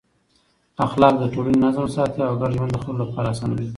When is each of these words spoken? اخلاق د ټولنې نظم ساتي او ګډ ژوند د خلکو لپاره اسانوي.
اخلاق 0.85 1.15
د 1.19 1.23
ټولنې 1.33 1.57
نظم 1.65 1.85
ساتي 1.95 2.19
او 2.27 2.33
ګډ 2.41 2.51
ژوند 2.57 2.71
د 2.73 2.77
خلکو 2.83 2.99
لپاره 3.03 3.27
اسانوي. 3.33 3.67